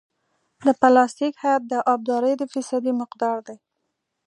د 0.65 0.67
پلاستیک 0.79 1.33
حد 1.41 1.61
د 1.71 1.73
ابدارۍ 1.93 2.33
د 2.37 2.43
فیصدي 2.53 2.91
مقدار 3.01 3.37
دی 3.47 3.57